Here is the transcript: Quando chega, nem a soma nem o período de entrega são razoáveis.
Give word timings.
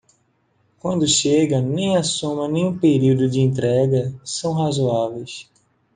Quando 0.79 1.07
chega, 1.07 1.61
nem 1.61 1.95
a 1.95 2.01
soma 2.01 2.47
nem 2.47 2.65
o 2.67 2.79
período 2.79 3.29
de 3.29 3.39
entrega 3.39 4.11
são 4.25 4.53
razoáveis. 4.53 5.47